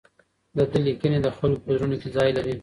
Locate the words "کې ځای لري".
2.01-2.53